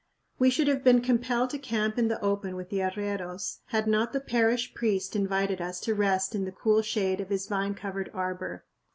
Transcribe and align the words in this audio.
We 0.39 0.49
should 0.49 0.67
have 0.67 0.83
been 0.83 1.01
compelled 1.01 1.51
to 1.51 1.59
camp 1.59 1.99
in 1.99 2.07
the 2.07 2.19
open 2.21 2.55
with 2.55 2.69
the 2.71 2.79
arrieros 2.81 3.59
had 3.67 3.85
not 3.85 4.13
the 4.13 4.19
parish 4.19 4.73
priest 4.73 5.15
invited 5.15 5.61
us 5.61 5.79
to 5.81 5.93
rest 5.93 6.33
in 6.33 6.43
the 6.43 6.51
cool 6.51 6.81
shade 6.81 7.21
of 7.21 7.29
his 7.29 7.45
vine 7.45 7.75
covered 7.75 8.09
arbor. 8.11 8.65